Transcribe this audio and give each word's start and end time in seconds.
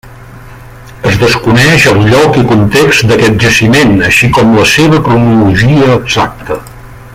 Es 1.09 1.17
desconeix 1.23 1.85
el 1.91 1.99
lloc 2.13 2.39
i 2.43 2.47
context 2.53 3.05
d'aquest 3.11 3.37
jaciment, 3.45 3.95
així 4.09 4.33
com 4.39 4.57
la 4.63 4.67
seva 4.73 5.03
cronologia 5.11 5.95
exacta. 6.01 6.61